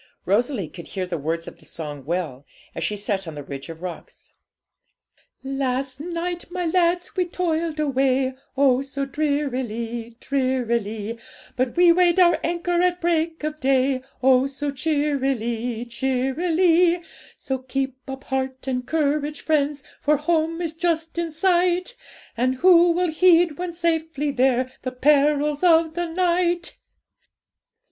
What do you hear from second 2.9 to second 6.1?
sat on the ridge of rocks 'Last